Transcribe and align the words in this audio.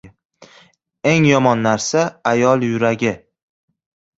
•Eng 1.11 1.23
yomon 1.31 1.59
narsa— 1.65 2.01
ayol 2.31 2.59
yuragi. 2.69 3.13